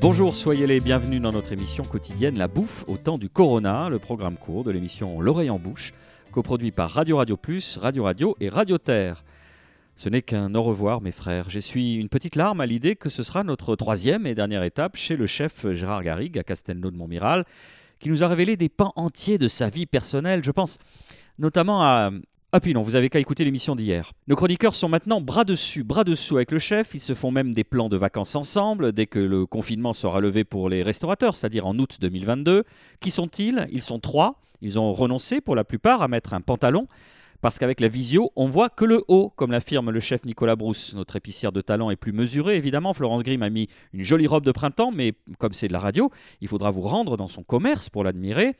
[0.00, 3.98] Bonjour, soyez les bienvenus dans notre émission quotidienne La Bouffe au temps du Corona, le
[3.98, 5.92] programme court de l'émission L'oreille en bouche,
[6.32, 9.22] coproduit par Radio Radio Plus, Radio Radio et Radio Terre.
[9.96, 11.50] Ce n'est qu'un au revoir, mes frères.
[11.50, 15.18] J'essuie une petite larme à l'idée que ce sera notre troisième et dernière étape chez
[15.18, 17.44] le chef Gérard Garrigue à Castelnau de Montmiral,
[17.98, 20.42] qui nous a révélé des pans entiers de sa vie personnelle.
[20.42, 20.78] Je pense
[21.38, 22.10] notamment à.
[22.52, 24.10] Ah puis non, vous avez qu'à écouter l'émission d'hier.
[24.26, 26.94] Nos chroniqueurs sont maintenant bras dessus, bras dessous avec le chef.
[26.94, 30.42] Ils se font même des plans de vacances ensemble dès que le confinement sera levé
[30.42, 32.64] pour les restaurateurs, c'est-à-dire en août 2022.
[32.98, 33.68] Qui sont-ils?
[33.70, 34.40] Ils sont trois.
[34.62, 36.88] Ils ont renoncé pour la plupart à mettre un pantalon
[37.40, 40.94] parce qu'avec la visio, on voit que le haut, comme l'affirme le chef Nicolas Brousse.
[40.94, 42.92] Notre épicière de talent est plus mesurée, évidemment.
[42.94, 46.10] Florence Grimm a mis une jolie robe de printemps, mais comme c'est de la radio,
[46.40, 48.54] il faudra vous rendre dans son commerce pour l'admirer.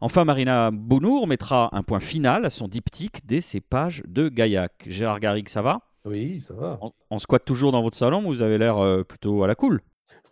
[0.00, 4.72] Enfin, Marina Bounour mettra un point final à son diptyque des cépages de Gaillac.
[4.86, 5.80] Gérard Garrigue, ça va?
[6.04, 6.78] Oui, ça va.
[6.82, 9.80] On, on squatte toujours dans votre salon, vous avez l'air euh, plutôt à la cool.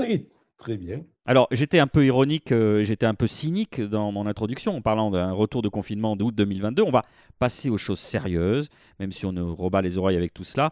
[0.00, 0.24] Oui,
[0.58, 1.04] très bien.
[1.24, 5.10] Alors, j'étais un peu ironique, euh, j'étais un peu cynique dans mon introduction en parlant
[5.10, 6.82] d'un retour de confinement d'août 2022.
[6.82, 7.04] On va
[7.38, 10.70] passer aux choses sérieuses, même si on nous rebat les oreilles avec tout cela.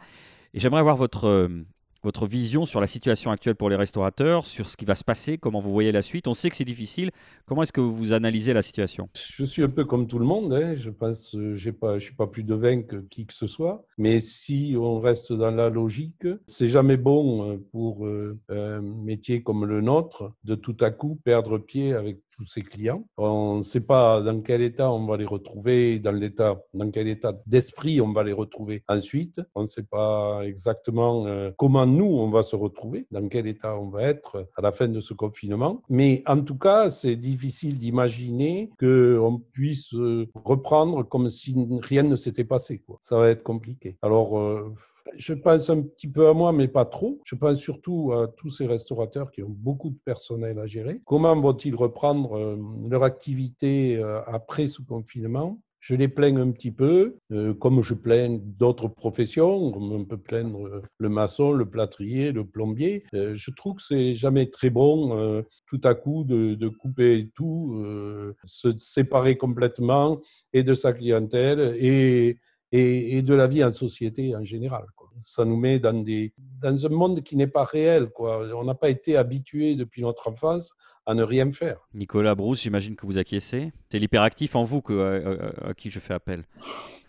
[0.53, 1.48] Et j'aimerais avoir votre, euh,
[2.02, 5.39] votre vision sur la situation actuelle pour les restaurateurs, sur ce qui va se passer,
[5.39, 6.28] comment vous voyez la suite.
[6.28, 7.11] On sait que c'est difficile.
[7.47, 9.08] Comment est-ce que vous analysez la situation?
[9.14, 10.53] Je suis un peu comme tout le monde.
[10.53, 10.75] hein.
[10.77, 13.84] Je pense, euh, je suis pas plus devin que qui que ce soit.
[13.98, 19.42] Mais si on reste dans la logique, c'est jamais bon euh, pour euh, un métier
[19.42, 23.05] comme le nôtre de tout à coup perdre pied avec tous ses clients.
[23.17, 26.17] On ne sait pas dans quel état on va les retrouver, dans
[26.75, 29.41] dans quel état d'esprit on va les retrouver ensuite.
[29.55, 33.77] On ne sait pas exactement euh, comment nous on va se retrouver, dans quel état
[33.78, 35.83] on va être à la fin de ce confinement.
[35.89, 42.17] Mais en tout cas, c'est difficile d'imaginer qu'on puisse euh, reprendre comme si rien ne
[42.17, 42.83] s'était passé.
[43.00, 43.97] Ça va être compliqué.
[44.03, 44.73] Alors, euh,
[45.17, 47.21] je pense un petit peu à moi, mais pas trop.
[47.25, 51.00] Je pense surtout à tous ces restaurateurs qui ont beaucoup de personnel à gérer.
[51.05, 52.56] Comment vont-ils reprendre euh,
[52.88, 57.94] leur activité euh, après ce confinement je les plains un petit peu, euh, comme je
[57.94, 59.66] plains d'autres professions.
[59.66, 63.04] On peut plaindre le maçon, le plâtrier, le plombier.
[63.12, 67.81] Je trouve que c'est jamais très bon, tout à coup, de, de couper tout,
[68.42, 70.20] se séparer complètement
[70.53, 72.38] et de sa clientèle et,
[72.72, 74.84] et, et de la vie en société en général.
[74.97, 75.09] Quoi.
[75.19, 78.09] Ça nous met dans, des, dans un monde qui n'est pas réel.
[78.10, 78.49] Quoi.
[78.56, 80.72] On n'a pas été habitué depuis notre enfance
[81.06, 81.78] à ne rien faire.
[81.94, 83.72] Nicolas Brousse, j'imagine que vous acquiescez.
[83.91, 84.93] C'est l'hyperactif en vous que,
[85.62, 86.44] à, à- à qui je fais appel.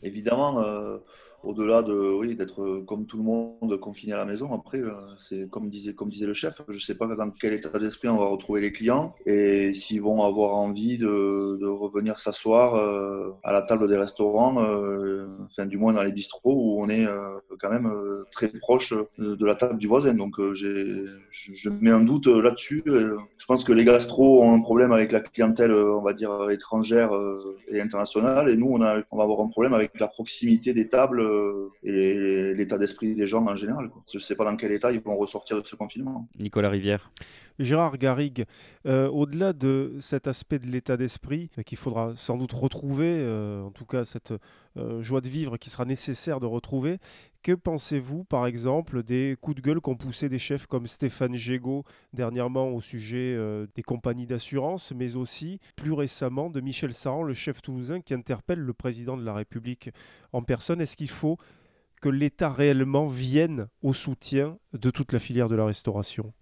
[0.04, 0.98] Évidemment, euh,
[1.44, 4.92] au-delà de oui, d'être euh, comme tout le monde confiné à la maison, après, euh,
[5.20, 8.08] c'est comme disait, comme disait le chef, je ne sais pas dans quel état d'esprit
[8.10, 13.32] on va retrouver les clients et s'ils vont avoir envie de, de revenir s'asseoir euh,
[13.44, 14.58] à la table des restaurants,
[15.46, 17.06] enfin du moins dans les bistrots où on est
[17.60, 20.14] quand même euh, très proche de, de la table du voisin.
[20.14, 22.84] Donc euh, j'ai, je, mets un doute euh, là-dessus.
[22.88, 26.14] Euh, Je pense que les gastros ont un problème avec la clientèle, euh, on va
[26.14, 28.50] dire, étrangère euh, et internationale.
[28.50, 31.70] Et nous, on, a, on va avoir un problème avec la proximité des tables euh,
[31.84, 33.90] et l'état d'esprit des gens en général.
[33.90, 34.04] Quoi.
[34.12, 36.28] Je ne sais pas dans quel état ils vont ressortir de ce confinement.
[36.40, 37.12] Nicolas Rivière.
[37.60, 38.46] Gérard Garrigue,
[38.86, 43.64] euh, au-delà de cet aspect de l'état d'esprit euh, qu'il faudra sans doute retrouver, euh,
[43.64, 44.34] en tout cas cette
[44.78, 47.00] euh, joie de vivre qui sera nécessaire de retrouver,
[47.48, 51.86] que pensez-vous par exemple des coups de gueule qu'ont poussé des chefs comme Stéphane Gégaud
[52.12, 57.34] dernièrement au sujet euh, des compagnies d'assurance, mais aussi plus récemment de Michel Saran, le
[57.34, 59.92] chef toulousain qui interpelle le président de la République
[60.34, 60.82] en personne?
[60.82, 61.38] Est-ce qu'il faut
[62.02, 66.34] que l'État réellement vienne au soutien de toute la filière de la restauration?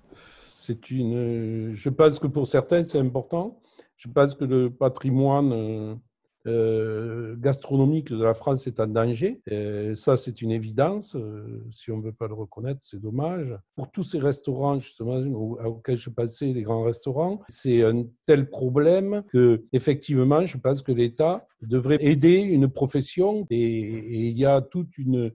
[0.48, 1.76] C'est une.
[1.76, 3.62] Je pense que pour certains, c'est important.
[3.96, 6.00] Je pense que le patrimoine
[6.48, 9.42] euh, euh, gastronomique de la France est en danger.
[9.48, 11.16] Et ça, c'est une évidence.
[11.16, 13.56] Euh, si on ne veut pas le reconnaître, c'est dommage.
[13.76, 18.50] Pour tous ces restaurants, justement, au- auxquels je pensais, les grands restaurants, c'est un tel
[18.50, 24.62] problème que, effectivement, je pense que l'État devrait aider une profession et, il y a
[24.62, 25.32] toute une,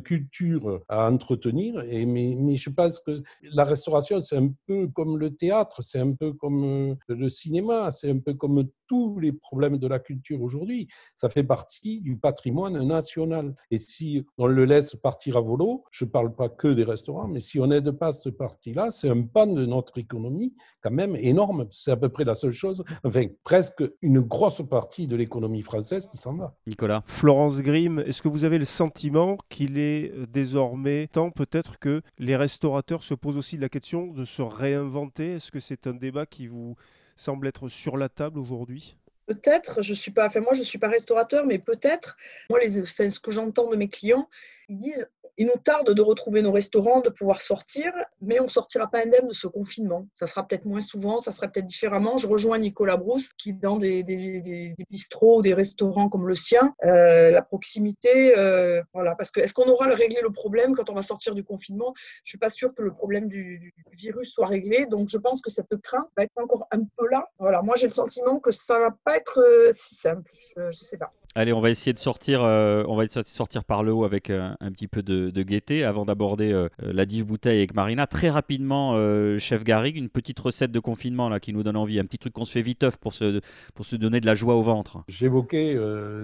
[0.00, 1.82] culture à entretenir.
[1.88, 3.12] Et, mais, mais je pense que
[3.52, 7.90] la restauration, c'est un peu comme le théâtre, c'est un peu comme euh, le cinéma,
[7.90, 10.88] c'est un peu comme tous les problèmes de la culture aujourd'hui.
[11.14, 13.54] Ça fait partie du patrimoine national.
[13.70, 17.28] Et si on le laisse partir à volo, je ne parle pas que des restaurants,
[17.28, 21.14] mais si on n'aide pas cette partie-là, c'est un pan de notre économie quand même
[21.14, 21.68] énorme.
[21.70, 26.08] C'est à peu près la seule chose, enfin presque une grosse partie de l'économie française
[26.10, 26.56] qui s'en va.
[26.66, 27.04] Nicolas.
[27.06, 32.02] Florence Grimm, est-ce que vous avez le sentiment qu'il est euh, désormais temps peut-être que
[32.18, 35.34] les restaurateurs se posent aussi la question de se réinventer?
[35.34, 36.74] Est-ce que c'est un débat qui vous
[37.20, 38.96] semble être sur la table aujourd'hui?
[39.26, 42.16] Peut-être, je suis pas, enfin moi je suis pas restaurateur, mais peut-être,
[42.48, 44.28] moi les, enfin, ce que j'entends de mes clients,
[44.68, 45.10] ils disent
[45.40, 49.28] Il nous tarde de retrouver nos restaurants, de pouvoir sortir, mais on sortira pas indemne
[49.28, 50.06] de ce confinement.
[50.12, 52.18] Ça sera peut-être moins souvent, ça sera peut-être différemment.
[52.18, 56.74] Je rejoins Nicolas Brousse qui, dans des, des, des, bistrots, des restaurants comme le sien,
[56.84, 59.14] euh, la proximité, euh, voilà.
[59.14, 61.94] Parce que est-ce qu'on aura réglé le problème quand on va sortir du confinement?
[62.22, 64.84] Je suis pas sûre que le problème du, virus soit réglé.
[64.84, 67.24] Donc, je pense que cette crainte va être encore un peu là.
[67.38, 67.62] Voilà.
[67.62, 70.30] Moi, j'ai le sentiment que ça va pas être euh, si simple.
[70.54, 71.10] Je, ne sais pas.
[71.36, 74.02] Allez, on va essayer de sortir, euh, on va essayer de sortir par le haut
[74.04, 78.08] avec euh, un petit peu de, gaieté avant d'aborder euh, la dive bouteille avec Marina.
[78.08, 78.96] Très rapidement,
[79.38, 82.32] chef Garrigue, une petite recette de confinement là qui nous donne envie, un petit truc
[82.32, 83.40] qu'on se fait viteuf pour se,
[83.74, 85.04] pour se donner de la joie au ventre.
[85.06, 85.76] J'évoquais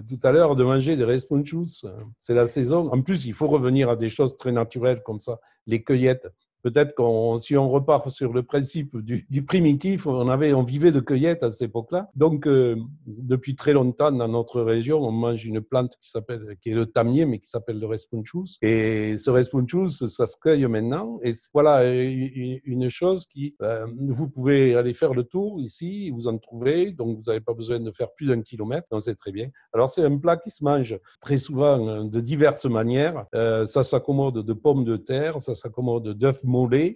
[0.09, 1.87] tout à l'heure de manger des responchus.
[2.17, 2.91] C'est la saison.
[2.93, 5.39] En plus, il faut revenir à des choses très naturelles comme ça,
[5.69, 6.29] les cueillettes.
[6.67, 10.99] Peut-être que si on repart sur le principe du, primitif, on, avait, on vivait de
[10.99, 12.11] cueillette à cette époque-là.
[12.17, 12.75] Donc, euh,
[13.07, 16.87] depuis très longtemps, dans notre région, on mange une plante qui, s'appelle, qui est le
[16.87, 18.59] tamier, mais qui s'appelle le responchus.
[18.63, 21.21] Et ce responchus, ça se cueille maintenant.
[21.23, 26.37] Et voilà une chose qui, euh, vous pouvez aller faire le tour ici, vous en
[26.37, 29.51] trouvez, donc vous n'avez pas besoin de faire plus d'un kilomètre, donc c'est très bien.
[29.73, 33.25] Alors, c'est un plat qui se mange très souvent euh, de diverses manières.
[33.33, 36.43] ça s'accommode de pommes de terre, ça s'accommode d'œufs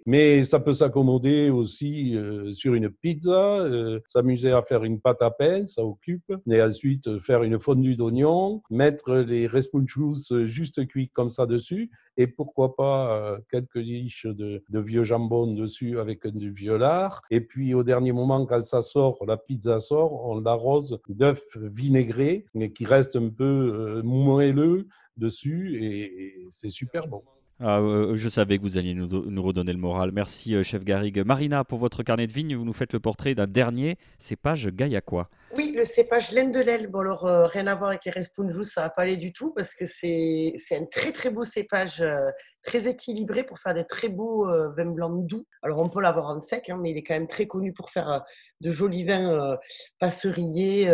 [0.06, 5.22] mais ça peut s'accommoder aussi euh, sur une pizza, euh, s'amuser à faire une pâte
[5.22, 10.86] à pain, ça occupe, et ensuite euh, faire une fondue d'oignon, mettre les responchus juste
[10.86, 16.50] cuits comme ça dessus, et pourquoi pas quelques liches de, vieux jambon dessus avec du
[16.50, 17.22] vieux lard.
[17.30, 22.44] Et puis au dernier moment, quand ça sort, la pizza sort, on l'arrose d'œufs vinaigrés,
[22.54, 24.86] mais qui reste un peu moelleux
[25.16, 27.22] dessus, et c'est super bon.
[27.62, 30.12] Ah, euh, je savais que vous alliez nous, redonner le moral.
[30.12, 31.22] Merci, euh, chef Garrigue.
[31.26, 35.28] Marina, pour votre carnet de vigne, vous nous faites le portrait d'un dernier cépage gaillacois.
[35.56, 36.86] Oui, le cépage laine de l'aile.
[36.86, 39.52] Bon, alors, euh, rien à voir avec les responjous, ça va pas aller du tout
[39.52, 42.30] parce que c'est un très très beau cépage, euh,
[42.62, 45.44] très équilibré pour faire des très beaux euh, vins blancs doux.
[45.62, 47.90] Alors, on peut l'avoir en sec, hein, mais il est quand même très connu pour
[47.90, 48.22] faire
[48.60, 49.56] de jolis vins
[49.98, 50.92] passerillés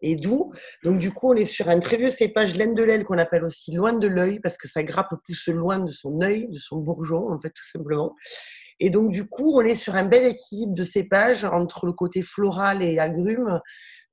[0.00, 0.52] et doux.
[0.82, 3.44] Donc, du coup, on est sur un très vieux cépage laine de l'aile qu'on appelle
[3.44, 6.78] aussi loin de l'œil parce que sa grappe pousse loin de son œil, de son
[6.78, 8.14] bourgeon, en fait, tout simplement.
[8.80, 12.22] Et donc, du coup, on est sur un bel équilibre de cépages entre le côté
[12.22, 13.60] floral et agrumes,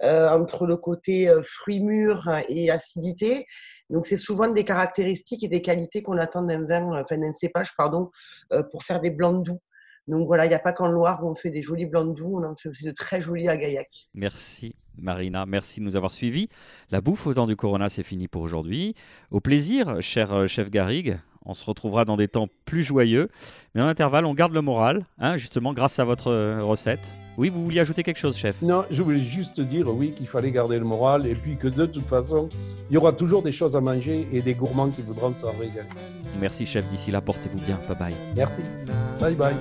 [0.04, 3.46] euh, entre le côté euh, fruits mûrs et acidité.
[3.90, 8.10] Donc, c'est souvent des caractéristiques et des qualités qu'on attend d'un vin, d'un cépage, pardon,
[8.54, 9.60] euh, pour faire des blancs doux.
[10.08, 12.40] Donc voilà, il n'y a pas qu'en Loire où on fait des jolis blancs doux,
[12.40, 14.10] on en fait aussi de très jolis à Gaillac.
[14.14, 16.50] Merci Marina, merci de nous avoir suivis.
[16.90, 18.96] La bouffe au temps du Corona, c'est fini pour aujourd'hui.
[19.30, 21.18] Au plaisir, cher chef Garrigue.
[21.46, 23.30] On se retrouvera dans des temps plus joyeux.
[23.74, 27.18] Mais en intervalle, on garde le moral, hein, justement, grâce à votre euh, recette.
[27.38, 28.62] Oui, vous vouliez ajouter quelque chose, chef?
[28.62, 31.86] Non, je voulais juste dire, oui, qu'il fallait garder le moral et puis que de
[31.86, 32.50] toute façon,
[32.90, 35.88] il y aura toujours des choses à manger et des gourmands qui voudront s'en régaler.
[36.40, 36.88] Merci, chef.
[36.90, 37.80] D'ici là, portez-vous bien.
[37.88, 38.16] Bye bye.
[38.36, 38.62] Merci.
[39.20, 39.56] Bye bye.